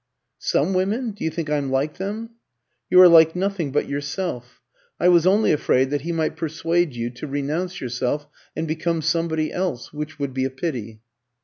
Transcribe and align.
"Some 0.39 0.73
women? 0.73 1.11
Do 1.11 1.23
you 1.23 1.29
think 1.29 1.47
I'm 1.51 1.69
like 1.69 1.97
them?" 1.97 2.31
"You 2.89 2.99
are 3.01 3.07
like 3.07 3.35
nothing 3.35 3.71
but 3.71 3.87
yourself. 3.87 4.59
I 4.99 5.07
was 5.07 5.27
only 5.27 5.51
afraid 5.51 5.91
that 5.91 6.01
he 6.01 6.11
might 6.11 6.35
persuade 6.35 6.95
you 6.95 7.11
to 7.11 7.27
renounce 7.27 7.79
yourself 7.79 8.25
and 8.55 8.67
become 8.67 9.03
somebody 9.03 9.53
else, 9.53 9.93
which 9.93 10.17
would 10.17 10.33
be 10.33 10.43
a 10.43 10.49
pity." 10.49 11.01